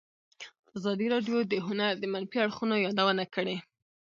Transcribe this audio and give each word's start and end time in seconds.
ازادي 0.77 1.05
راډیو 1.13 1.37
د 1.51 1.53
هنر 1.67 1.91
د 1.99 2.03
منفي 2.13 2.37
اړخونو 2.41 2.75
یادونه 2.85 3.23
کړې. 3.35 3.57